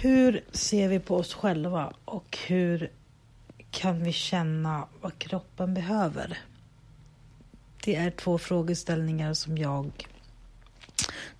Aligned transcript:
Hur 0.00 0.44
ser 0.52 0.88
vi 0.88 0.98
på 0.98 1.16
oss 1.16 1.34
själva 1.34 1.92
och 2.04 2.38
hur 2.46 2.90
kan 3.70 4.04
vi 4.04 4.12
känna 4.12 4.88
vad 5.00 5.18
kroppen 5.18 5.74
behöver? 5.74 6.38
Det 7.84 7.94
är 7.94 8.10
två 8.10 8.38
frågeställningar 8.38 9.34
som 9.34 9.58
jag 9.58 10.08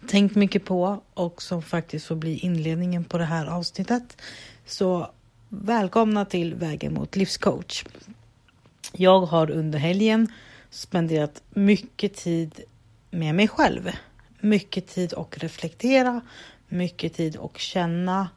tänkt 0.08 0.34
mycket 0.34 0.64
på 0.64 1.02
och 1.14 1.42
som 1.42 1.62
faktiskt 1.62 2.06
får 2.06 2.16
bli 2.16 2.38
inledningen 2.38 3.04
på 3.04 3.18
det 3.18 3.24
här 3.24 3.46
avsnittet. 3.46 4.22
Så 4.66 5.10
välkomna 5.48 6.24
till 6.24 6.54
Vägen 6.54 6.94
mot 6.94 7.16
livscoach. 7.16 7.84
Jag 8.92 9.20
har 9.20 9.50
under 9.50 9.78
helgen 9.78 10.32
spenderat 10.70 11.42
mycket 11.50 12.14
tid 12.14 12.60
med 13.10 13.34
mig 13.34 13.48
själv. 13.48 13.90
Mycket 14.40 14.86
tid 14.86 15.14
att 15.14 15.38
reflektera, 15.38 16.20
mycket 16.68 17.14
tid 17.14 17.36
att 17.36 17.58
känna 17.58 18.28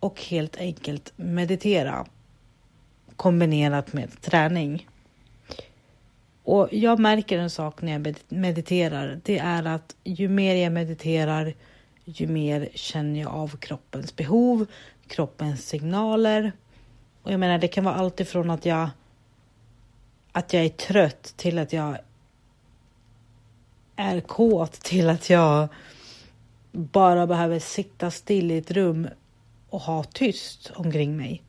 och 0.00 0.22
helt 0.22 0.56
enkelt 0.56 1.12
meditera 1.16 2.06
kombinerat 3.16 3.92
med 3.92 4.20
träning. 4.20 4.88
Och 6.44 6.68
jag 6.72 6.98
märker 6.98 7.38
en 7.38 7.50
sak 7.50 7.82
när 7.82 7.92
jag 7.92 8.14
mediterar. 8.28 9.20
Det 9.24 9.38
är 9.38 9.64
att 9.64 9.96
ju 10.04 10.28
mer 10.28 10.54
jag 10.54 10.72
mediterar, 10.72 11.54
ju 12.04 12.26
mer 12.26 12.68
känner 12.74 13.20
jag 13.20 13.34
av 13.34 13.56
kroppens 13.56 14.16
behov, 14.16 14.66
kroppens 15.06 15.68
signaler. 15.68 16.52
Och 17.22 17.32
jag 17.32 17.40
menar, 17.40 17.58
det 17.58 17.68
kan 17.68 17.84
vara 17.84 17.94
allt 17.94 18.20
ifrån 18.20 18.50
att 18.50 18.66
jag 18.66 18.90
att 20.32 20.52
jag 20.52 20.64
är 20.64 20.68
trött 20.68 21.34
till 21.36 21.58
att 21.58 21.72
jag 21.72 21.98
är 23.96 24.20
kåt 24.20 24.72
till 24.72 25.08
att 25.08 25.30
jag 25.30 25.68
bara 26.72 27.26
behöver 27.26 27.58
sitta 27.58 28.10
still 28.10 28.50
i 28.50 28.58
ett 28.58 28.70
rum 28.70 29.08
och 29.70 29.80
ha 29.80 30.04
tyst 30.04 30.72
omkring 30.74 31.16
mig. 31.16 31.42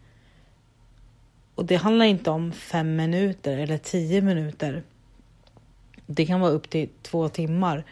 Och 1.56 1.66
det 1.66 1.76
handlar 1.76 2.06
inte 2.06 2.30
om 2.30 2.52
fem 2.52 2.96
minuter 2.96 3.58
eller 3.58 3.78
tio 3.78 4.22
minuter. 4.22 4.84
Det 6.06 6.26
kan 6.26 6.40
vara 6.40 6.52
upp 6.52 6.70
till 6.70 6.90
två 7.02 7.30
timmar. 7.30 7.86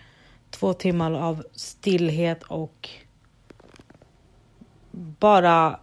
Två 0.49 0.73
timmar 0.73 1.11
av 1.11 1.43
stillhet 1.51 2.43
och 2.43 2.89
bara 4.91 5.79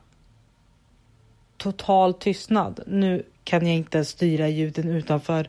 total 1.56 2.14
tystnad. 2.14 2.80
Nu 2.86 3.26
kan 3.44 3.66
jag 3.66 3.76
inte 3.76 4.04
styra 4.04 4.48
ljuden 4.48 4.88
utanför 4.88 5.48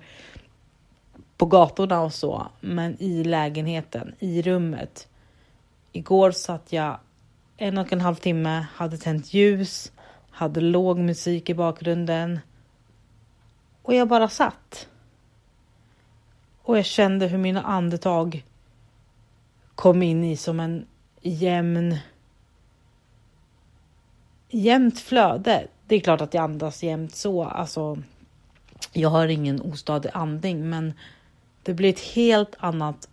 på 1.37 1.45
gatorna 1.45 2.01
och 2.01 2.13
så, 2.13 2.47
men 2.59 3.01
i 3.01 3.23
lägenheten, 3.23 4.15
i 4.19 4.41
rummet. 4.41 5.07
Igår 5.91 6.31
satt 6.31 6.73
jag 6.73 6.99
en 7.57 7.77
och 7.77 7.93
en 7.93 8.01
halv 8.01 8.15
timme, 8.15 8.67
hade 8.73 8.97
tänt 8.97 9.33
ljus, 9.33 9.91
hade 10.29 10.61
låg 10.61 10.99
musik 10.99 11.49
i 11.49 11.53
bakgrunden 11.53 12.39
och 13.81 13.95
jag 13.95 14.07
bara 14.07 14.29
satt. 14.29 14.89
Och 16.61 16.77
jag 16.77 16.85
kände 16.85 17.27
hur 17.27 17.37
mina 17.37 17.61
andetag 17.61 18.45
kom 19.75 20.03
in 20.03 20.23
i 20.23 20.37
som 20.37 20.59
en 20.59 20.85
jämn 21.21 21.97
jämnt 24.49 24.99
flöde. 24.99 25.67
Det 25.87 25.95
är 25.95 25.99
klart 25.99 26.21
att 26.21 26.33
jag 26.33 26.43
andas 26.43 26.83
jämnt 26.83 27.15
så, 27.15 27.43
alltså. 27.43 27.97
Jag 28.93 29.09
har 29.09 29.27
ingen 29.27 29.61
ostadig 29.61 30.09
andning, 30.13 30.69
men 30.69 30.93
det 31.63 31.73
blir 31.73 31.89
ett 31.89 31.99
helt 31.99 32.55
annat 32.59 33.09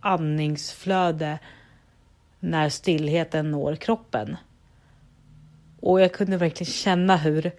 andningsflöde 0.00 1.38
när 2.44 2.68
stillheten 2.68 3.50
når 3.50 3.76
kroppen. 3.76 4.36
Och 5.80 6.00
jag 6.00 6.12
kunde 6.12 6.36
verkligen 6.36 6.72
känna 6.72 7.16
hur 7.16 7.52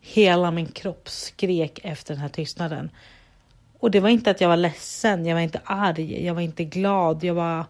hela 0.00 0.50
min 0.50 0.66
kropp 0.66 1.08
skrek 1.08 1.80
efter 1.82 2.14
den 2.14 2.20
här 2.20 2.28
tystnaden. 2.28 2.90
Och 3.78 3.90
det 3.90 4.00
var 4.00 4.08
inte 4.08 4.30
att 4.30 4.40
jag 4.40 4.48
var 4.48 4.56
ledsen, 4.56 5.26
jag 5.26 5.34
var 5.34 5.40
inte 5.40 5.60
arg, 5.64 6.26
jag 6.26 6.34
var 6.34 6.40
inte 6.40 6.64
glad, 6.64 7.24
jag 7.24 7.34
var... 7.34 7.64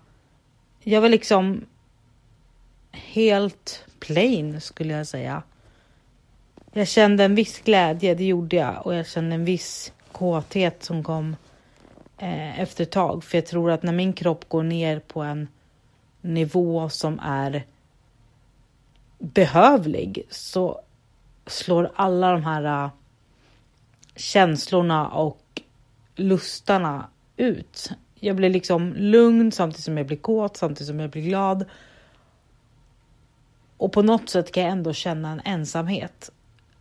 Jag 0.84 1.00
var 1.00 1.08
liksom 1.08 1.64
helt 2.90 3.84
plain 4.00 4.60
skulle 4.60 4.92
jag 4.94 5.06
säga. 5.06 5.42
Jag 6.72 6.88
kände 6.88 7.24
en 7.24 7.34
viss 7.34 7.60
glädje, 7.60 8.14
det 8.14 8.24
gjorde 8.24 8.56
jag. 8.56 8.86
Och 8.86 8.94
jag 8.94 9.06
kände 9.06 9.34
en 9.34 9.44
viss 9.44 9.92
kåthet 10.12 10.84
som 10.84 11.04
kom 11.04 11.36
eh, 12.18 12.60
efter 12.60 12.82
ett 12.82 12.90
tag. 12.90 13.24
För 13.24 13.38
jag 13.38 13.46
tror 13.46 13.70
att 13.70 13.82
när 13.82 13.92
min 13.92 14.12
kropp 14.12 14.48
går 14.48 14.62
ner 14.62 14.98
på 14.98 15.22
en 15.22 15.48
nivå 16.22 16.88
som 16.88 17.20
är 17.22 17.66
behövlig 19.18 20.26
så 20.30 20.80
slår 21.46 21.90
alla 21.94 22.32
de 22.32 22.44
här 22.44 22.84
äh, 22.84 22.90
känslorna 24.16 25.08
och 25.08 25.62
lustarna 26.14 27.06
ut. 27.36 27.90
Jag 28.14 28.36
blir 28.36 28.50
liksom 28.50 28.94
lugn 28.94 29.52
samtidigt 29.52 29.84
som 29.84 29.98
jag 29.98 30.06
blir 30.06 30.16
kåt, 30.16 30.56
samtidigt 30.56 30.86
som 30.86 31.00
jag 31.00 31.10
blir 31.10 31.22
glad. 31.22 31.64
Och 33.76 33.92
på 33.92 34.02
något 34.02 34.28
sätt 34.28 34.52
kan 34.52 34.62
jag 34.62 34.72
ändå 34.72 34.92
känna 34.92 35.32
en 35.32 35.40
ensamhet. 35.44 36.30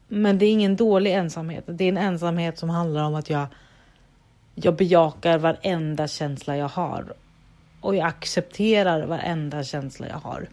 Men 0.07 0.37
det 0.37 0.45
är 0.45 0.51
ingen 0.51 0.75
dålig 0.75 1.13
ensamhet. 1.13 1.63
Det 1.67 1.83
är 1.83 1.89
en 1.89 1.97
ensamhet 1.97 2.57
som 2.57 2.69
handlar 2.69 3.03
om 3.03 3.15
att 3.15 3.29
jag, 3.29 3.47
jag 4.55 4.75
bejakar 4.75 5.37
varenda 5.37 6.07
känsla 6.07 6.57
jag 6.57 6.69
har. 6.69 7.13
Och 7.81 7.95
jag 7.95 8.07
accepterar 8.07 9.05
varenda 9.05 9.63
känsla 9.63 10.07
jag 10.07 10.17
har. 10.17 10.47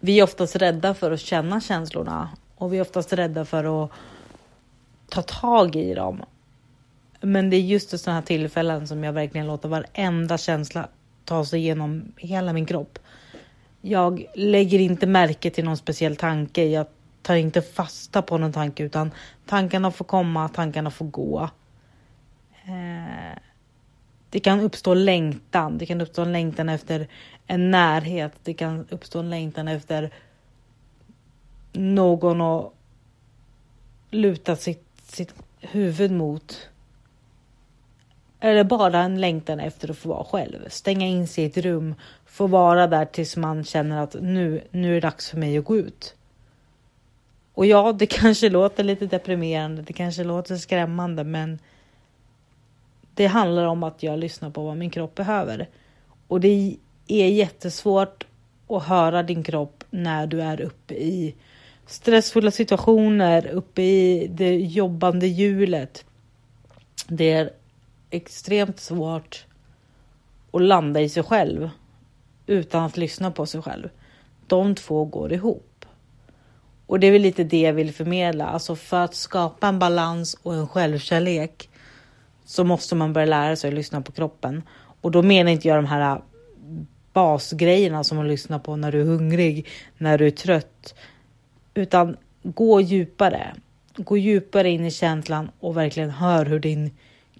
Vi 0.00 0.20
är 0.20 0.24
oftast 0.24 0.56
rädda 0.56 0.94
för 0.94 1.10
att 1.10 1.20
känna 1.20 1.60
känslorna 1.60 2.28
och 2.56 2.72
vi 2.72 2.76
är 2.76 2.82
oftast 2.82 3.12
rädda 3.12 3.44
för 3.44 3.84
att 3.84 3.90
ta 5.08 5.22
tag 5.22 5.76
i 5.76 5.94
dem. 5.94 6.22
Men 7.20 7.50
det 7.50 7.56
är 7.56 7.60
just 7.60 7.94
i 7.94 7.98
sådana 7.98 8.20
här 8.20 8.26
tillfällen 8.26 8.88
som 8.88 9.04
jag 9.04 9.12
verkligen 9.12 9.46
låter 9.46 9.68
varenda 9.68 10.38
känsla 10.38 10.88
ta 11.24 11.44
sig 11.44 11.60
igenom 11.60 12.12
hela 12.16 12.52
min 12.52 12.66
kropp. 12.66 12.98
Jag 13.80 14.26
lägger 14.34 14.78
inte 14.78 15.06
märke 15.06 15.50
till 15.50 15.64
någon 15.64 15.76
speciell 15.76 16.16
tanke. 16.16 16.64
Jag 16.64 16.86
tar 17.22 17.34
inte 17.34 17.62
fasta 17.62 18.22
på 18.22 18.38
någon 18.38 18.52
tanke 18.52 18.82
utan 18.82 19.10
tankarna 19.46 19.90
får 19.90 20.04
komma, 20.04 20.48
tankarna 20.48 20.90
får 20.90 21.06
gå. 21.06 21.50
Eh, 22.64 23.38
det 24.30 24.40
kan 24.40 24.60
uppstå 24.60 24.94
längtan. 24.94 25.78
Det 25.78 25.86
kan 25.86 26.00
uppstå 26.00 26.22
en 26.22 26.32
längtan 26.32 26.68
efter 26.68 27.08
en 27.46 27.70
närhet. 27.70 28.32
Det 28.42 28.54
kan 28.54 28.86
uppstå 28.90 29.18
en 29.18 29.30
längtan 29.30 29.68
efter 29.68 30.10
någon 31.72 32.40
att 32.40 32.72
luta 34.10 34.56
sitt, 34.56 34.86
sitt 35.02 35.34
huvud 35.60 36.10
mot. 36.10 36.68
Eller 38.40 38.64
bara 38.64 39.02
en 39.02 39.20
längtan 39.20 39.60
efter 39.60 39.90
att 39.90 39.98
få 39.98 40.08
vara 40.08 40.24
själv. 40.24 40.68
Stänga 40.68 41.06
in 41.06 41.28
sig 41.28 41.44
i 41.44 41.46
ett 41.46 41.56
rum, 41.56 41.94
få 42.26 42.46
vara 42.46 42.86
där 42.86 43.04
tills 43.04 43.36
man 43.36 43.64
känner 43.64 44.02
att 44.02 44.16
nu, 44.20 44.62
nu 44.70 44.90
är 44.90 44.94
det 44.94 45.00
dags 45.00 45.30
för 45.30 45.38
mig 45.38 45.58
att 45.58 45.64
gå 45.64 45.76
ut. 45.76 46.14
Och 47.54 47.66
ja, 47.66 47.92
det 47.92 48.06
kanske 48.20 48.48
låter 48.48 48.84
lite 48.84 49.06
deprimerande, 49.06 49.82
det 49.82 49.92
kanske 49.92 50.24
låter 50.24 50.56
skrämmande, 50.56 51.24
men 51.24 51.58
det 53.18 53.26
handlar 53.26 53.64
om 53.64 53.82
att 53.82 54.02
jag 54.02 54.18
lyssnar 54.18 54.50
på 54.50 54.64
vad 54.64 54.76
min 54.76 54.90
kropp 54.90 55.14
behöver. 55.14 55.68
Och 56.28 56.40
det 56.40 56.76
är 57.08 57.28
jättesvårt 57.28 58.26
att 58.68 58.82
höra 58.82 59.22
din 59.22 59.42
kropp 59.42 59.84
när 59.90 60.26
du 60.26 60.42
är 60.42 60.60
uppe 60.60 60.94
i 60.94 61.34
stressfulla 61.86 62.50
situationer, 62.50 63.46
uppe 63.46 63.82
i 63.82 64.26
det 64.30 64.56
jobbande 64.56 65.26
hjulet. 65.26 66.04
Det 67.08 67.32
är 67.32 67.50
extremt 68.10 68.80
svårt 68.80 69.46
att 70.50 70.62
landa 70.62 71.00
i 71.00 71.08
sig 71.08 71.22
själv 71.22 71.70
utan 72.46 72.84
att 72.84 72.96
lyssna 72.96 73.30
på 73.30 73.46
sig 73.46 73.62
själv. 73.62 73.88
De 74.46 74.74
två 74.74 75.04
går 75.04 75.32
ihop. 75.32 75.84
Och 76.86 77.00
det 77.00 77.06
är 77.06 77.12
väl 77.12 77.22
lite 77.22 77.44
det 77.44 77.60
jag 77.60 77.72
vill 77.72 77.94
förmedla. 77.94 78.46
Alltså 78.46 78.76
för 78.76 79.00
att 79.00 79.14
skapa 79.14 79.68
en 79.68 79.78
balans 79.78 80.34
och 80.42 80.54
en 80.54 80.68
självkärlek 80.68 81.67
så 82.48 82.64
måste 82.64 82.94
man 82.94 83.12
börja 83.12 83.26
lära 83.26 83.56
sig 83.56 83.68
att 83.68 83.74
lyssna 83.74 84.00
på 84.00 84.12
kroppen. 84.12 84.62
Och 85.00 85.10
då 85.10 85.22
menar 85.22 85.50
inte 85.50 85.68
jag 85.68 85.78
de 85.78 85.86
här 85.86 86.12
äh, 86.12 86.22
basgrejerna 87.12 88.04
som 88.04 88.16
man 88.16 88.28
lyssnar 88.28 88.58
på 88.58 88.76
när 88.76 88.92
du 88.92 89.00
är 89.00 89.04
hungrig, 89.04 89.66
när 89.98 90.18
du 90.18 90.26
är 90.26 90.30
trött. 90.30 90.94
Utan 91.74 92.16
gå 92.42 92.80
djupare. 92.80 93.54
Gå 93.96 94.16
djupare 94.16 94.70
in 94.70 94.84
i 94.84 94.90
känslan 94.90 95.50
och 95.60 95.76
verkligen 95.76 96.10
hör 96.10 96.46
hur 96.46 96.58
din 96.60 96.90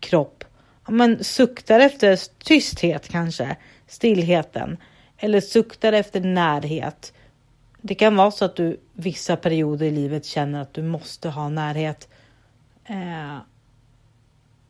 kropp 0.01 0.45
men, 0.89 1.25
suktar 1.25 1.81
efter 1.81 2.19
tysthet 2.45 3.09
kanske, 3.09 3.57
stillheten. 3.87 4.77
Eller 5.19 5.41
suktar 5.41 5.93
efter 5.93 6.21
närhet. 6.21 7.13
Det 7.81 7.95
kan 7.95 8.17
vara 8.17 8.31
så 8.31 8.45
att 8.45 8.57
du 8.57 8.81
vissa 8.93 9.37
perioder 9.37 9.87
i 9.87 9.91
livet 9.91 10.25
känner 10.25 10.63
att 10.63 10.75
du 10.75 10.83
måste 10.83 11.29
ha 11.29 11.49
närhet. 11.49 12.09
Eh, 12.85 13.37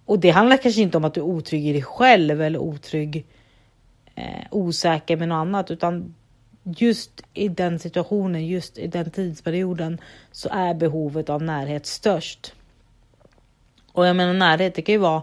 och 0.08 0.18
det 0.18 0.30
handlar 0.30 0.56
kanske 0.56 0.80
inte 0.80 0.96
om 0.96 1.04
att 1.04 1.14
du 1.14 1.20
är 1.20 1.24
otrygg 1.24 1.66
i 1.66 1.72
dig 1.72 1.82
själv 1.82 2.42
eller 2.42 2.58
otrygg, 2.58 3.26
eh, 4.14 4.44
osäker 4.50 5.16
med 5.16 5.28
något 5.28 5.36
annat, 5.36 5.70
utan 5.70 6.14
just 6.62 7.22
i 7.34 7.48
den 7.48 7.78
situationen, 7.78 8.46
just 8.46 8.78
i 8.78 8.86
den 8.86 9.10
tidsperioden 9.10 9.98
så 10.32 10.48
är 10.52 10.74
behovet 10.74 11.30
av 11.30 11.42
närhet 11.42 11.86
störst. 11.86 12.54
Och 13.92 14.06
jag 14.06 14.16
menar 14.16 14.34
närhet, 14.34 14.74
det 14.74 14.82
kan 14.82 14.92
ju 14.92 14.98
vara 14.98 15.22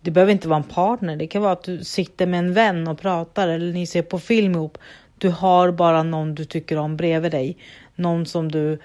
det 0.00 0.10
behöver 0.10 0.32
inte 0.32 0.48
vara 0.48 0.56
en 0.56 0.68
partner. 0.68 1.16
Det 1.16 1.26
kan 1.26 1.42
vara 1.42 1.52
att 1.52 1.62
du 1.62 1.84
sitter 1.84 2.26
med 2.26 2.38
en 2.38 2.52
vän 2.52 2.88
och 2.88 2.98
pratar 2.98 3.48
eller 3.48 3.72
ni 3.72 3.86
ser 3.86 4.02
på 4.02 4.18
film 4.18 4.52
ihop. 4.52 4.78
Du 5.18 5.28
har 5.30 5.70
bara 5.70 6.02
någon 6.02 6.34
du 6.34 6.44
tycker 6.44 6.76
om 6.76 6.96
bredvid 6.96 7.32
dig. 7.32 7.56
Någon 7.94 8.26
som 8.26 8.52
du 8.52 8.78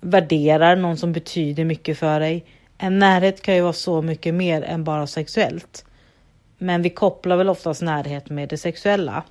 värderar, 0.00 0.76
någon 0.76 0.96
som 0.96 1.12
betyder 1.12 1.64
mycket 1.64 1.98
för 1.98 2.20
dig. 2.20 2.44
En 2.78 2.98
närhet 2.98 3.42
kan 3.42 3.54
ju 3.54 3.60
vara 3.60 3.72
så 3.72 4.02
mycket 4.02 4.34
mer 4.34 4.62
än 4.62 4.84
bara 4.84 5.06
sexuellt. 5.06 5.84
Men 6.58 6.82
vi 6.82 6.90
kopplar 6.90 7.36
väl 7.36 7.48
oftast 7.48 7.82
närhet 7.82 8.30
med 8.30 8.48
det 8.48 8.56
sexuella. 8.56 9.22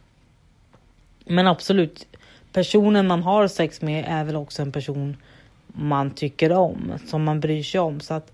Men 1.26 1.48
absolut, 1.48 2.08
personen 2.54 3.08
man 3.08 3.24
har 3.24 3.48
sex 3.48 3.82
med 3.82 4.06
är 4.08 4.24
väl 4.24 4.36
också 4.36 4.62
en 4.62 4.72
person 4.72 5.18
man 5.68 6.12
tycker 6.12 6.52
om, 6.52 6.94
som 7.08 7.24
man 7.24 7.40
bryr 7.40 7.64
sig 7.64 7.80
om. 7.80 8.00
Så 8.00 8.14
att 8.14 8.32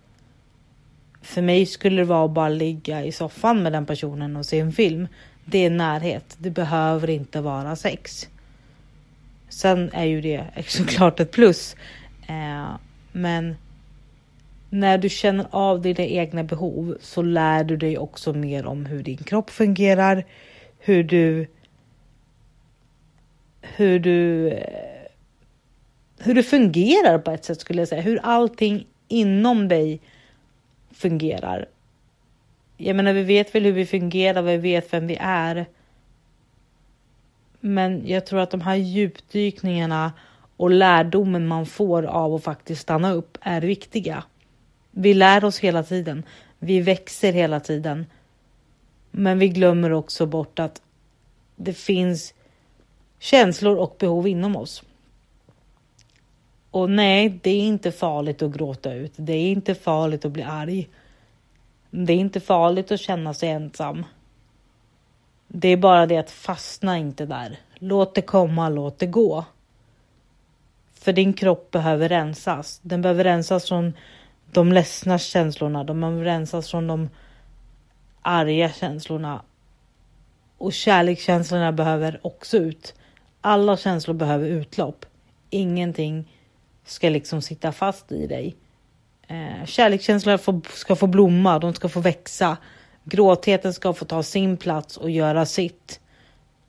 för 1.22 1.42
mig 1.42 1.66
skulle 1.66 2.02
det 2.02 2.06
vara 2.06 2.26
att 2.26 2.32
bara 2.32 2.50
ligga 2.50 3.06
i 3.06 3.12
soffan 3.12 3.64
med 3.64 3.72
den 3.72 3.86
personen 3.86 4.36
och 4.36 4.46
se 4.46 4.60
en 4.60 4.72
film. 4.72 5.08
Det 5.46 5.66
är 5.66 5.70
närhet. 5.70 6.36
Det 6.38 6.50
behöver 6.50 7.10
inte 7.10 7.42
vara 7.42 7.76
sex. 7.76 8.28
Sen 9.50 9.90
är 9.94 10.06
ju 10.06 10.22
det 10.22 10.46
såklart 10.68 11.20
ett 11.20 11.32
plus. 11.32 11.76
Eh, 12.28 12.76
men 13.12 13.56
när 14.74 14.98
du 14.98 15.10
känner 15.10 15.48
av 15.52 15.82
dina 15.82 16.04
egna 16.04 16.44
behov 16.44 16.98
så 17.02 17.22
lär 17.22 17.64
du 17.64 17.78
dig 17.78 17.98
också 17.98 18.34
mer 18.34 18.66
om 18.66 18.86
hur 18.86 19.04
din 19.04 19.18
kropp 19.18 19.50
fungerar, 19.50 20.26
hur 20.80 21.04
du 21.04 21.48
hur 23.62 24.00
du 24.00 24.54
hur 26.20 26.34
du 26.34 26.44
fungerar 26.44 27.20
på 27.20 27.32
ett 27.32 27.46
sätt 27.46 27.62
skulle 27.62 27.82
jag 27.82 27.88
säga, 27.88 28.02
hur 28.02 28.20
allting 28.24 28.88
inom 29.08 29.68
dig 29.68 30.02
fungerar. 30.92 31.66
Jag 32.78 32.96
menar, 32.96 33.14
vi 33.14 33.24
vet 33.24 33.56
väl 33.56 33.64
hur 33.64 33.72
vi 33.72 33.86
fungerar, 33.86 34.42
vi 34.42 34.58
vet 34.58 34.94
vem 34.94 35.08
vi 35.08 35.18
är. 35.20 35.66
Men 37.60 38.08
jag 38.08 38.26
tror 38.26 38.40
att 38.40 38.52
de 38.52 38.62
här 38.62 38.76
djupdykningarna 38.76 40.14
och 40.58 40.72
lärdomen 40.72 41.48
man 41.48 41.66
får 41.66 42.04
av 42.04 42.36
att 42.36 42.44
faktiskt 42.44 42.82
stanna 42.82 43.12
upp 43.12 43.38
är 43.42 43.62
viktiga. 43.62 44.24
Vi 44.96 45.14
lär 45.14 45.46
oss 45.46 45.60
hela 45.60 45.84
tiden. 45.84 46.24
Vi 46.60 46.82
växer 46.82 47.34
hela 47.34 47.60
tiden. 47.60 48.06
Men 49.12 49.40
vi 49.40 49.50
glömmer 49.50 49.92
också 49.92 50.26
bort 50.26 50.60
att 50.60 50.82
det 51.56 51.74
finns 51.74 52.34
känslor 53.20 53.78
och 53.78 53.96
behov 54.00 54.28
inom 54.28 54.56
oss. 54.56 54.84
Och 56.72 56.90
nej, 56.90 57.40
det 57.44 57.50
är 57.50 57.62
inte 57.62 57.92
farligt 57.92 58.42
att 58.42 58.52
gråta 58.52 58.94
ut. 58.94 59.14
Det 59.16 59.34
är 59.34 59.52
inte 59.52 59.76
farligt 59.76 60.26
att 60.26 60.32
bli 60.32 60.44
arg. 60.44 60.90
Det 61.90 62.14
är 62.14 62.18
inte 62.18 62.40
farligt 62.40 62.92
att 62.92 63.00
känna 63.00 63.34
sig 63.34 63.50
ensam. 63.50 64.06
Det 65.48 65.68
är 65.68 65.78
bara 65.78 66.06
det 66.06 66.18
att 66.18 66.32
fastna 66.32 66.98
inte 66.98 67.26
där. 67.26 67.60
Låt 67.76 68.16
det 68.16 68.22
komma, 68.22 68.70
låt 68.70 69.00
det 69.00 69.08
gå. 69.08 69.46
För 70.94 71.14
din 71.14 71.34
kropp 71.34 71.72
behöver 71.72 72.10
rensas. 72.10 72.80
Den 72.84 73.02
behöver 73.02 73.24
rensas 73.24 73.68
från 73.68 73.94
de 74.54 74.74
ledsna 74.74 75.20
känslorna. 75.20 75.84
De 75.84 76.24
rensas 76.24 76.72
från 76.72 76.88
de 76.88 77.10
arga 78.22 78.70
känslorna. 78.70 79.42
Och 80.58 80.74
kärlekskänslorna 80.74 81.72
behöver 81.72 82.20
också 82.24 82.58
ut. 82.58 82.94
Alla 83.42 83.78
känslor 83.78 84.14
behöver 84.14 84.48
utlopp. 84.48 85.06
Ingenting 85.50 86.32
ska 86.86 87.10
liksom 87.10 87.42
sitta 87.42 87.72
fast 87.72 88.12
i 88.12 88.28
dig. 88.28 88.56
Eh, 89.28 89.66
kärlekskänslorna 89.66 90.62
ska 90.74 90.96
få 90.96 91.08
blomma, 91.08 91.60
de 91.60 91.74
ska 91.74 91.90
få 91.90 92.00
växa. 92.00 92.58
Gråtheten 93.04 93.74
ska 93.74 93.94
få 93.94 94.06
ta 94.06 94.24
sin 94.24 94.58
plats 94.58 94.98
och 94.98 95.10
göra 95.10 95.46
sitt. 95.46 96.00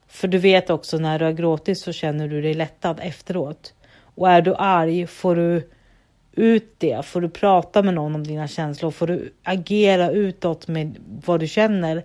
För 0.07 0.27
du 0.27 0.37
vet 0.37 0.69
också 0.69 0.97
när 0.97 1.19
du 1.19 1.25
har 1.25 1.31
gråtit 1.31 1.79
så 1.79 1.91
känner 1.91 2.27
du 2.27 2.41
dig 2.41 2.53
lättad 2.53 2.99
efteråt. 3.03 3.73
Och 4.15 4.29
är 4.29 4.41
du 4.41 4.55
arg 4.55 5.07
får 5.07 5.35
du 5.35 5.69
ut 6.35 6.75
det, 6.77 7.05
får 7.05 7.21
du 7.21 7.29
prata 7.29 7.83
med 7.83 7.93
någon 7.93 8.15
om 8.15 8.23
dina 8.23 8.47
känslor, 8.47 8.91
får 8.91 9.07
du 9.07 9.33
agera 9.43 10.11
utåt 10.11 10.67
med 10.67 10.97
vad 11.25 11.39
du 11.39 11.47
känner 11.47 12.03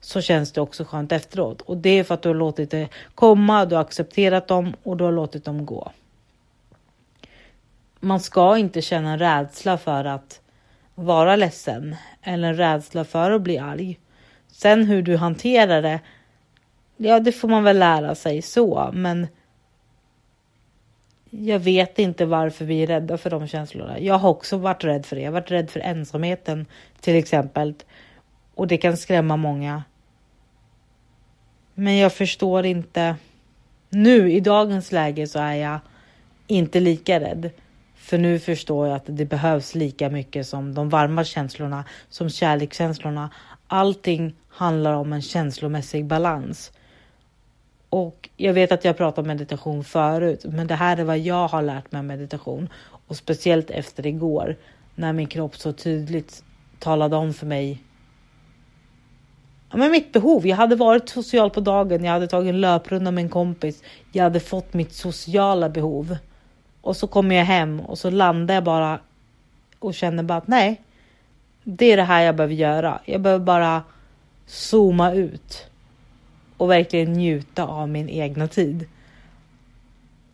så 0.00 0.20
känns 0.20 0.52
det 0.52 0.60
också 0.60 0.84
skönt 0.84 1.12
efteråt. 1.12 1.60
Och 1.60 1.76
det 1.76 1.90
är 1.90 2.04
för 2.04 2.14
att 2.14 2.22
du 2.22 2.28
har 2.28 2.36
låtit 2.36 2.70
det 2.70 2.88
komma, 3.14 3.64
du 3.64 3.74
har 3.74 3.82
accepterat 3.82 4.48
dem 4.48 4.74
och 4.82 4.96
du 4.96 5.04
har 5.04 5.12
låtit 5.12 5.44
dem 5.44 5.66
gå 5.66 5.92
man 8.00 8.20
ska 8.20 8.58
inte 8.58 8.82
känna 8.82 9.12
en 9.12 9.18
rädsla 9.18 9.78
för 9.78 10.04
att 10.04 10.40
vara 10.94 11.36
ledsen 11.36 11.96
eller 12.22 12.48
en 12.48 12.56
rädsla 12.56 13.04
för 13.04 13.30
att 13.30 13.42
bli 13.42 13.58
arg. 13.58 13.98
Sen 14.48 14.84
hur 14.84 15.02
du 15.02 15.16
hanterar 15.16 15.82
det, 15.82 16.00
ja, 16.96 17.20
det 17.20 17.32
får 17.32 17.48
man 17.48 17.64
väl 17.64 17.78
lära 17.78 18.14
sig 18.14 18.42
så, 18.42 18.90
men. 18.92 19.26
Jag 21.30 21.58
vet 21.58 21.98
inte 21.98 22.26
varför 22.26 22.64
vi 22.64 22.82
är 22.82 22.86
rädda 22.86 23.18
för 23.18 23.30
de 23.30 23.46
känslorna. 23.46 24.00
Jag 24.00 24.14
har 24.14 24.30
också 24.30 24.56
varit 24.56 24.84
rädd 24.84 25.06
för 25.06 25.16
det. 25.16 25.22
Jag 25.22 25.28
har 25.28 25.40
varit 25.40 25.50
rädd 25.50 25.70
för 25.70 25.80
ensamheten 25.80 26.66
till 27.00 27.16
exempel 27.16 27.74
och 28.54 28.66
det 28.66 28.76
kan 28.76 28.96
skrämma 28.96 29.36
många. 29.36 29.82
Men 31.74 31.96
jag 31.96 32.12
förstår 32.12 32.66
inte. 32.66 33.16
Nu 33.88 34.32
i 34.32 34.40
dagens 34.40 34.92
läge 34.92 35.26
så 35.26 35.38
är 35.38 35.54
jag 35.54 35.78
inte 36.46 36.80
lika 36.80 37.20
rädd. 37.20 37.50
För 37.94 38.18
nu 38.18 38.38
förstår 38.38 38.86
jag 38.86 38.96
att 38.96 39.04
det 39.06 39.24
behövs 39.24 39.74
lika 39.74 40.10
mycket 40.10 40.46
som 40.46 40.74
de 40.74 40.88
varma 40.88 41.24
känslorna, 41.24 41.84
som 42.08 42.30
kärlekskänslorna. 42.30 43.30
Allting 43.66 44.34
handlar 44.48 44.92
om 44.92 45.12
en 45.12 45.22
känslomässig 45.22 46.04
balans. 46.04 46.72
Och 47.90 48.28
jag 48.36 48.52
vet 48.52 48.72
att 48.72 48.84
jag 48.84 48.96
pratat 48.96 49.18
om 49.18 49.26
meditation 49.26 49.84
förut, 49.84 50.44
men 50.44 50.66
det 50.66 50.74
här 50.74 50.96
är 50.96 51.04
vad 51.04 51.18
jag 51.18 51.48
har 51.48 51.62
lärt 51.62 51.92
mig 51.92 52.00
om 52.00 52.06
meditation 52.06 52.68
och 53.06 53.16
speciellt 53.16 53.70
efter 53.70 54.06
igår 54.06 54.56
när 54.94 55.12
min 55.12 55.26
kropp 55.26 55.56
så 55.56 55.72
tydligt 55.72 56.44
talade 56.78 57.16
om 57.16 57.34
för 57.34 57.46
mig. 57.46 57.82
Ja, 59.70 59.76
men 59.76 59.90
mitt 59.90 60.12
behov. 60.12 60.46
Jag 60.46 60.56
hade 60.56 60.76
varit 60.76 61.08
social 61.08 61.50
på 61.50 61.60
dagen. 61.60 62.04
Jag 62.04 62.12
hade 62.12 62.26
tagit 62.26 62.50
en 62.50 62.60
löprunda 62.60 63.10
med 63.10 63.24
en 63.24 63.30
kompis. 63.30 63.82
Jag 64.12 64.24
hade 64.24 64.40
fått 64.40 64.74
mitt 64.74 64.92
sociala 64.92 65.68
behov. 65.68 66.16
Och 66.80 66.96
så 66.96 67.06
kommer 67.06 67.36
jag 67.36 67.44
hem 67.44 67.80
och 67.80 67.98
så 67.98 68.10
landar 68.10 68.54
jag 68.54 68.64
bara 68.64 69.00
och 69.78 69.94
känner 69.94 70.22
bara 70.22 70.38
att 70.38 70.48
nej, 70.48 70.80
det 71.64 71.92
är 71.92 71.96
det 71.96 72.02
här 72.02 72.22
jag 72.22 72.36
behöver 72.36 72.54
göra. 72.54 73.00
Jag 73.04 73.20
behöver 73.20 73.44
bara 73.44 73.82
zooma 74.46 75.12
ut 75.12 75.69
och 76.60 76.70
verkligen 76.70 77.12
njuta 77.12 77.66
av 77.66 77.88
min 77.88 78.08
egna 78.08 78.48
tid. 78.48 78.86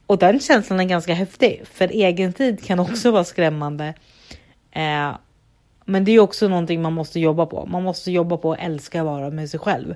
Och 0.06 0.18
den 0.18 0.40
känslan 0.40 0.80
är 0.80 0.84
ganska 0.84 1.14
häftig, 1.14 1.62
för 1.64 1.88
egen 1.88 2.32
tid 2.32 2.64
kan 2.64 2.78
också 2.78 3.10
vara 3.10 3.24
skrämmande. 3.24 3.94
Eh, 4.72 5.16
men 5.84 6.04
det 6.04 6.12
är 6.12 6.20
också 6.20 6.48
någonting 6.48 6.82
man 6.82 6.92
måste 6.92 7.20
jobba 7.20 7.46
på. 7.46 7.66
Man 7.66 7.82
måste 7.82 8.12
jobba 8.12 8.36
på 8.36 8.52
att 8.52 8.58
älska 8.60 9.00
att 9.00 9.06
vara 9.06 9.30
med 9.30 9.50
sig 9.50 9.60
själv. 9.60 9.94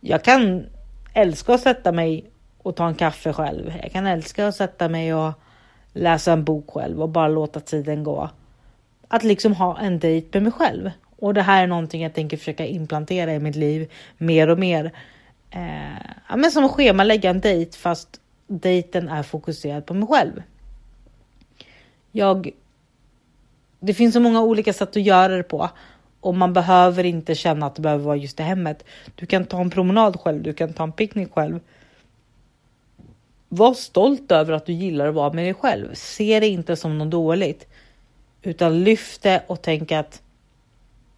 Jag 0.00 0.24
kan 0.24 0.66
älska 1.14 1.54
att 1.54 1.60
sätta 1.60 1.92
mig 1.92 2.24
och 2.58 2.76
ta 2.76 2.88
en 2.88 2.94
kaffe 2.94 3.32
själv. 3.32 3.72
Jag 3.82 3.92
kan 3.92 4.06
älska 4.06 4.48
att 4.48 4.56
sätta 4.56 4.88
mig 4.88 5.14
och 5.14 5.32
läsa 5.92 6.32
en 6.32 6.44
bok 6.44 6.70
själv 6.70 7.02
och 7.02 7.08
bara 7.08 7.28
låta 7.28 7.60
tiden 7.60 8.04
gå. 8.04 8.30
Att 9.08 9.24
liksom 9.24 9.52
ha 9.52 9.78
en 9.78 9.98
dejt 9.98 10.28
med 10.32 10.42
mig 10.42 10.52
själv. 10.52 10.90
Och 11.16 11.34
det 11.34 11.42
här 11.42 11.62
är 11.62 11.66
någonting 11.66 12.02
jag 12.02 12.14
tänker 12.14 12.36
försöka 12.36 12.66
implantera 12.66 13.34
i 13.34 13.38
mitt 13.38 13.56
liv 13.56 13.92
mer 14.18 14.48
och 14.48 14.58
mer. 14.58 14.92
Eh, 15.50 16.36
men 16.36 16.50
som 16.50 16.64
att 16.64 16.70
schemalägga 16.70 17.30
en 17.30 17.40
dejt 17.40 17.78
fast 17.78 18.20
dejten 18.46 19.08
är 19.08 19.22
fokuserad 19.22 19.86
på 19.86 19.94
mig 19.94 20.08
själv. 20.08 20.42
Jag. 22.12 22.50
Det 23.80 23.94
finns 23.94 24.14
så 24.14 24.20
många 24.20 24.42
olika 24.42 24.72
sätt 24.72 24.96
att 24.96 25.02
göra 25.02 25.36
det 25.36 25.42
på 25.42 25.70
och 26.20 26.34
man 26.34 26.52
behöver 26.52 27.04
inte 27.04 27.34
känna 27.34 27.66
att 27.66 27.74
det 27.74 27.82
behöver 27.82 28.04
vara 28.04 28.16
just 28.16 28.40
i 28.40 28.42
hemmet. 28.42 28.84
Du 29.14 29.26
kan 29.26 29.44
ta 29.44 29.60
en 29.60 29.70
promenad 29.70 30.20
själv. 30.20 30.42
Du 30.42 30.52
kan 30.52 30.72
ta 30.72 30.82
en 30.82 30.92
picknick 30.92 31.32
själv. 31.32 31.60
Var 33.48 33.74
stolt 33.74 34.32
över 34.32 34.52
att 34.52 34.66
du 34.66 34.72
gillar 34.72 35.08
att 35.08 35.14
vara 35.14 35.32
med 35.32 35.44
dig 35.44 35.54
själv. 35.54 35.94
Se 35.94 36.40
det 36.40 36.48
inte 36.48 36.76
som 36.76 36.98
något 36.98 37.10
dåligt, 37.10 37.66
utan 38.42 38.84
lyft 38.84 39.22
det 39.22 39.42
och 39.46 39.62
tänk 39.62 39.92
att 39.92 40.22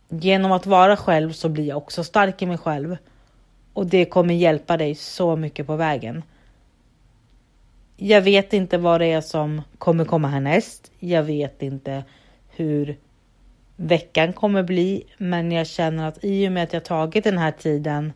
genom 0.09 0.53
att 0.53 0.67
vara 0.67 0.97
själv 0.97 1.33
så 1.33 1.49
blir 1.49 1.65
jag 1.65 1.79
också 1.79 2.05
stark 2.05 2.43
i 2.43 2.47
mig 2.47 2.59
själv 2.59 2.97
och 3.73 3.87
det 3.87 4.05
kommer 4.05 4.35
hjälpa 4.35 4.77
dig 4.77 4.95
så 4.95 5.37
mycket 5.37 5.67
på 5.67 5.77
vägen. 5.77 6.23
Jag 7.97 8.23
vet 8.23 8.53
inte 8.53 8.79
vad 8.79 9.01
det 9.01 9.07
är 9.07 9.21
som 9.21 9.63
kommer 9.79 10.05
komma 10.05 10.29
härnäst. 10.29 10.91
Jag 10.99 11.23
vet 11.23 11.63
inte 11.63 12.05
hur 12.49 12.97
veckan 13.77 14.33
kommer 14.33 14.63
bli, 14.63 15.05
men 15.19 15.53
jag 15.53 15.67
känner 15.67 16.09
att 16.09 16.25
i 16.25 16.49
och 16.49 16.53
med 16.53 16.63
att 16.63 16.73
jag 16.73 16.85
tagit 16.85 17.25
den 17.25 17.39
här 17.39 17.51
tiden 17.51 18.13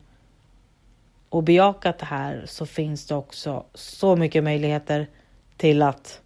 och 1.29 1.43
bejakat 1.43 1.99
det 1.99 2.07
här 2.07 2.43
så 2.47 2.67
finns 2.67 3.07
det 3.07 3.15
också 3.15 3.65
så 3.75 4.17
mycket 4.17 4.45
möjligheter 4.45 5.07
till 5.57 5.83
att 5.83 6.21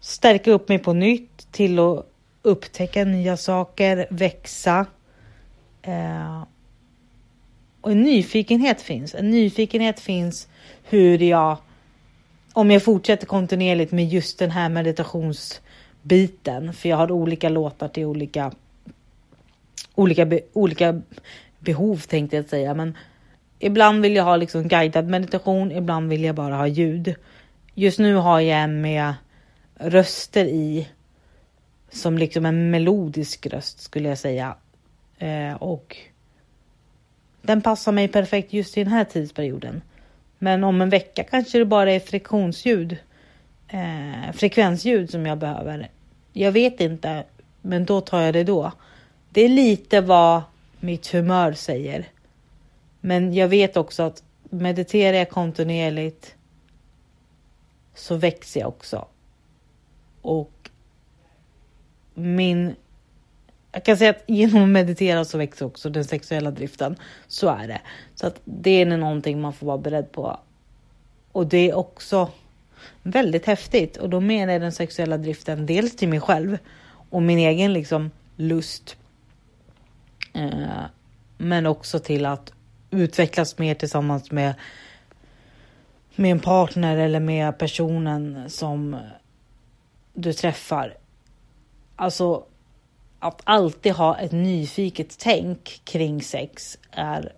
stärka 0.00 0.50
upp 0.50 0.68
mig 0.68 0.78
på 0.78 0.92
nytt, 0.92 1.52
till 1.52 1.78
att 1.78 2.06
upptäcka 2.42 3.04
nya 3.04 3.36
saker, 3.36 4.06
växa. 4.10 4.86
Eh, 5.82 6.42
och 7.80 7.92
en 7.92 8.02
nyfikenhet 8.02 8.82
finns. 8.82 9.14
En 9.14 9.30
nyfikenhet 9.30 10.00
finns 10.00 10.48
hur 10.82 11.22
jag, 11.22 11.58
om 12.52 12.70
jag 12.70 12.82
fortsätter 12.82 13.26
kontinuerligt 13.26 13.92
med 13.92 14.08
just 14.08 14.38
den 14.38 14.50
här 14.50 14.68
meditationsbiten, 14.68 16.72
för 16.72 16.88
jag 16.88 16.96
har 16.96 17.10
olika 17.10 17.48
låtar 17.48 17.88
till 17.88 18.04
olika, 18.04 18.52
olika, 19.94 20.26
be, 20.26 20.40
olika 20.52 21.02
behov 21.58 21.96
tänkte 21.96 22.36
jag 22.36 22.48
säga, 22.48 22.74
men 22.74 22.98
ibland 23.58 24.02
vill 24.02 24.16
jag 24.16 24.24
ha 24.24 24.36
liksom 24.36 24.68
guidad 24.68 25.08
meditation, 25.08 25.72
ibland 25.72 26.10
vill 26.10 26.24
jag 26.24 26.34
bara 26.34 26.56
ha 26.56 26.66
ljud. 26.66 27.14
Just 27.74 27.98
nu 27.98 28.14
har 28.14 28.40
jag 28.40 28.60
en 28.60 28.80
med 28.80 29.14
röster 29.74 30.44
i 30.44 30.88
som 31.90 32.18
liksom 32.18 32.46
en 32.46 32.70
melodisk 32.70 33.46
röst 33.46 33.80
skulle 33.80 34.08
jag 34.08 34.18
säga. 34.18 34.56
Eh, 35.18 35.54
och 35.54 35.96
den 37.42 37.62
passar 37.62 37.92
mig 37.92 38.08
perfekt 38.08 38.52
just 38.52 38.78
i 38.78 38.84
den 38.84 38.92
här 38.92 39.04
tidsperioden. 39.04 39.82
Men 40.38 40.64
om 40.64 40.80
en 40.80 40.90
vecka 40.90 41.24
kanske 41.24 41.58
det 41.58 41.64
bara 41.64 41.92
är 41.92 42.00
friktionsljud, 42.00 42.96
eh, 43.68 44.32
frekvensljud 44.32 45.10
som 45.10 45.26
jag 45.26 45.38
behöver. 45.38 45.90
Jag 46.32 46.52
vet 46.52 46.80
inte, 46.80 47.24
men 47.62 47.84
då 47.84 48.00
tar 48.00 48.20
jag 48.20 48.34
det 48.34 48.44
då. 48.44 48.72
Det 49.30 49.40
är 49.40 49.48
lite 49.48 50.00
vad 50.00 50.42
mitt 50.80 51.06
humör 51.06 51.52
säger. 51.52 52.08
Men 53.00 53.34
jag 53.34 53.48
vet 53.48 53.76
också 53.76 54.02
att 54.02 54.22
mediterar 54.50 55.16
jag 55.16 55.30
kontinuerligt 55.30 56.34
så 57.94 58.14
växer 58.14 58.60
jag 58.60 58.68
också. 58.68 59.06
Och 60.22 60.70
min... 62.14 62.74
Jag 63.72 63.84
kan 63.84 63.96
säga 63.96 64.10
att 64.10 64.22
genom 64.26 64.62
att 64.62 64.68
meditera 64.68 65.24
så 65.24 65.38
växer 65.38 65.66
också 65.66 65.90
den 65.90 66.04
sexuella 66.04 66.50
driften. 66.50 66.96
Så 67.28 67.48
är 67.48 67.68
det. 67.68 67.80
Så 68.14 68.26
att 68.26 68.40
det 68.44 68.70
är 68.70 68.86
någonting 68.86 69.40
man 69.40 69.52
får 69.52 69.66
vara 69.66 69.78
beredd 69.78 70.12
på. 70.12 70.40
Och 71.32 71.46
det 71.46 71.70
är 71.70 71.74
också 71.74 72.30
väldigt 73.02 73.46
häftigt. 73.46 73.96
Och 73.96 74.10
då 74.10 74.20
menar 74.20 74.52
jag 74.52 74.62
den 74.62 74.72
sexuella 74.72 75.18
driften 75.18 75.66
dels 75.66 75.96
till 75.96 76.08
mig 76.08 76.20
själv 76.20 76.58
och 77.10 77.22
min 77.22 77.38
egen 77.38 77.72
liksom 77.72 78.10
lust. 78.36 78.96
Eh, 80.32 80.84
men 81.38 81.66
också 81.66 81.98
till 81.98 82.26
att 82.26 82.52
utvecklas 82.90 83.58
mer 83.58 83.74
tillsammans 83.74 84.30
med, 84.30 84.54
med 86.16 86.30
en 86.30 86.40
partner 86.40 86.96
eller 86.96 87.20
med 87.20 87.58
personen 87.58 88.50
som 88.50 88.96
du 90.14 90.32
träffar. 90.32 90.96
Alltså 91.96 92.44
att 93.20 93.40
alltid 93.44 93.92
ha 93.92 94.18
ett 94.18 94.32
nyfiket 94.32 95.18
tänk 95.18 95.80
kring 95.84 96.22
sex 96.22 96.78
är. 96.90 97.32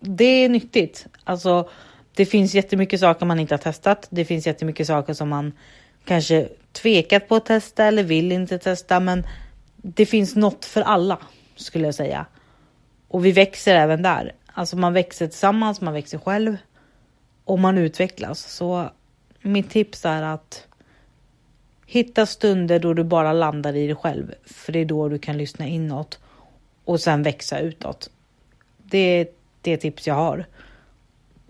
Det 0.00 0.24
är 0.24 0.48
nyttigt. 0.48 1.06
Alltså, 1.24 1.68
det 2.14 2.26
finns 2.26 2.54
jättemycket 2.54 3.00
saker 3.00 3.26
man 3.26 3.40
inte 3.40 3.54
har 3.54 3.58
testat. 3.58 4.06
Det 4.10 4.24
finns 4.24 4.46
jättemycket 4.46 4.86
saker 4.86 5.14
som 5.14 5.28
man 5.28 5.52
kanske 6.04 6.48
tvekat 6.72 7.28
på 7.28 7.34
att 7.34 7.46
testa 7.46 7.84
eller 7.84 8.02
vill 8.02 8.32
inte 8.32 8.58
testa, 8.58 9.00
men 9.00 9.26
det 9.76 10.06
finns 10.06 10.36
något 10.36 10.64
för 10.64 10.82
alla 10.82 11.18
skulle 11.56 11.84
jag 11.84 11.94
säga. 11.94 12.26
Och 13.08 13.24
vi 13.24 13.32
växer 13.32 13.74
även 13.74 14.02
där. 14.02 14.34
Alltså 14.52 14.76
man 14.76 14.92
växer 14.92 15.26
tillsammans, 15.26 15.80
man 15.80 15.94
växer 15.94 16.18
själv 16.18 16.56
och 17.44 17.58
man 17.58 17.78
utvecklas. 17.78 18.52
Så 18.52 18.90
mitt 19.42 19.70
tips 19.70 20.04
är 20.04 20.22
att 20.22 20.66
hitta 21.86 22.26
stunder 22.26 22.78
då 22.78 22.94
du 22.94 23.04
bara 23.04 23.32
landar 23.32 23.76
i 23.76 23.86
dig 23.86 23.96
själv, 23.96 24.34
för 24.44 24.72
det 24.72 24.78
är 24.78 24.84
då 24.84 25.08
du 25.08 25.18
kan 25.18 25.38
lyssna 25.38 25.66
inåt 25.66 26.18
och 26.84 27.00
sen 27.00 27.22
växa 27.22 27.58
utåt. 27.58 28.10
Det 28.82 28.98
är 28.98 29.26
det 29.60 29.76
tips 29.76 30.06
jag 30.06 30.14
har. 30.14 30.46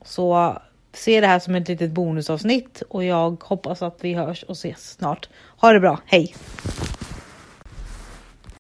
Så 0.05 0.59
se 0.93 1.21
det 1.21 1.27
här 1.27 1.39
som 1.39 1.55
ett 1.55 1.69
litet 1.69 1.91
bonusavsnitt 1.91 2.83
och 2.89 3.05
jag 3.05 3.43
hoppas 3.45 3.83
att 3.83 3.99
vi 4.01 4.15
hörs 4.15 4.43
och 4.43 4.57
ses 4.57 4.91
snart. 4.91 5.29
Ha 5.57 5.73
det 5.73 5.81
bra, 5.81 6.01
hej! 6.07 6.35